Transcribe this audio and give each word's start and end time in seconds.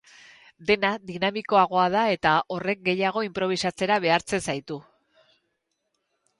Dena 0.69 0.89
dinamikoagoa 1.09 1.83
da 1.97 2.07
eta 2.15 2.33
horrek 2.57 2.83
gehiago 2.89 3.25
inprobisatzera 3.29 4.01
behartzen 4.09 4.45
zaitu. 4.51 4.83